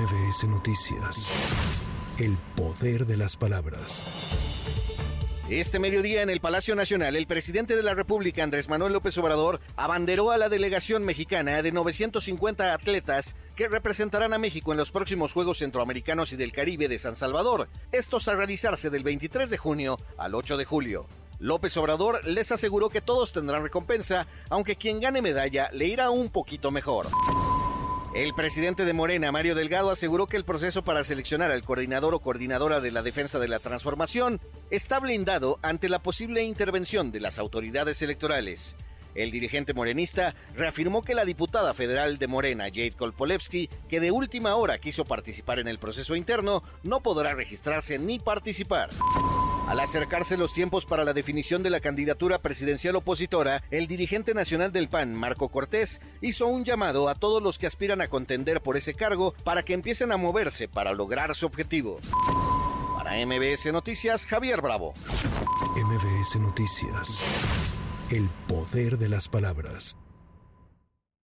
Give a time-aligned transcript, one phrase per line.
[0.00, 1.30] MBS Noticias.
[2.18, 4.02] El poder de las palabras.
[5.50, 9.60] Este mediodía en el Palacio Nacional, el presidente de la República, Andrés Manuel López Obrador,
[9.76, 15.34] abanderó a la delegación mexicana de 950 atletas que representarán a México en los próximos
[15.34, 19.98] Juegos Centroamericanos y del Caribe de San Salvador, estos a realizarse del 23 de junio
[20.16, 21.08] al 8 de julio.
[21.40, 26.30] López Obrador les aseguró que todos tendrán recompensa, aunque quien gane medalla le irá un
[26.30, 27.06] poquito mejor.
[28.12, 32.18] El presidente de Morena, Mario Delgado, aseguró que el proceso para seleccionar al coordinador o
[32.18, 34.40] coordinadora de la defensa de la transformación
[34.70, 38.74] está blindado ante la posible intervención de las autoridades electorales.
[39.14, 44.56] El dirigente morenista reafirmó que la diputada federal de Morena, Jade Kolpolevsky, que de última
[44.56, 48.90] hora quiso participar en el proceso interno, no podrá registrarse ni participar.
[49.70, 54.72] Al acercarse los tiempos para la definición de la candidatura presidencial opositora, el dirigente nacional
[54.72, 58.76] del PAN, Marco Cortés, hizo un llamado a todos los que aspiran a contender por
[58.76, 62.00] ese cargo para que empiecen a moverse para lograr su objetivo.
[62.96, 64.92] Para MBS Noticias, Javier Bravo.
[65.76, 67.22] MBS Noticias.
[68.10, 69.96] El poder de las palabras.